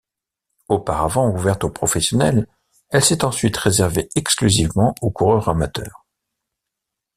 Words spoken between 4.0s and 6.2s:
exclusivement aux coureurs amateurs.